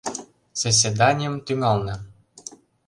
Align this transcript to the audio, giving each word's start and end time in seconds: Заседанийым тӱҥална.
Заседанийым 0.61 1.35
тӱҥална. 1.45 1.95